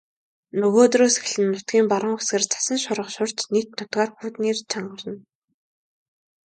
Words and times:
Нөгөөдрөөс 0.59 1.15
эхлэн 1.21 1.47
нутгийн 1.51 1.87
баруун 1.91 2.17
хэсгээр 2.17 2.43
цасан 2.53 2.77
шуурга 2.83 3.11
шуурч 3.15 3.39
нийт 3.53 3.67
нутгаар 3.77 4.09
хүйтний 4.17 4.51
эрч 4.53 4.61
чангарна. 4.71 5.15